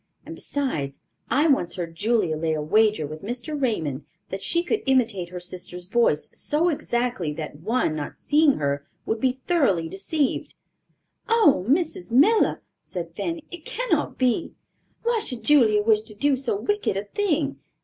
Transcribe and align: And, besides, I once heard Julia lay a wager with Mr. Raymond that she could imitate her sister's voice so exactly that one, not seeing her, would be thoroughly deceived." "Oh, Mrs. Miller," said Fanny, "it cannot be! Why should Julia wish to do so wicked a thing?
And, 0.25 0.33
besides, 0.33 1.01
I 1.29 1.45
once 1.47 1.75
heard 1.75 1.95
Julia 1.95 2.35
lay 2.35 2.53
a 2.55 2.61
wager 2.63 3.05
with 3.05 3.21
Mr. 3.21 3.53
Raymond 3.61 4.03
that 4.29 4.41
she 4.41 4.63
could 4.63 4.81
imitate 4.87 5.29
her 5.29 5.39
sister's 5.39 5.85
voice 5.85 6.31
so 6.33 6.69
exactly 6.69 7.31
that 7.33 7.57
one, 7.59 7.95
not 7.97 8.17
seeing 8.17 8.53
her, 8.57 8.87
would 9.05 9.19
be 9.19 9.33
thoroughly 9.45 9.87
deceived." 9.87 10.55
"Oh, 11.29 11.67
Mrs. 11.69 12.11
Miller," 12.11 12.63
said 12.81 13.13
Fanny, 13.15 13.43
"it 13.51 13.63
cannot 13.63 14.17
be! 14.17 14.55
Why 15.03 15.19
should 15.23 15.43
Julia 15.43 15.83
wish 15.83 16.01
to 16.01 16.15
do 16.15 16.35
so 16.35 16.59
wicked 16.59 16.97
a 16.97 17.03
thing? 17.03 17.57